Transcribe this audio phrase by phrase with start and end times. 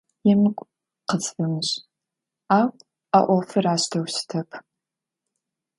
[0.31, 0.67] Емыкӏу
[1.07, 1.73] къысфэмышӏ,
[2.57, 2.67] ау
[3.17, 4.49] а ӏофыр аущтэу щытэп.